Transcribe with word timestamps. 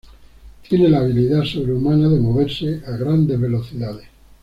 Tiene 0.67 0.89
la 0.89 0.97
habilidad 1.01 1.43
sobrehumana 1.43 2.09
de 2.09 2.19
moverse 2.19 2.81
a 2.87 2.97
grandes 2.97 3.39
velocidades. 3.39 4.07